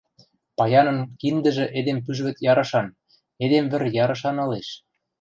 [0.57, 2.87] –Паянын киндӹжӹ эдем пӱжвӹд ярышан,
[3.43, 4.67] эдем вӹр ярышан ылеш...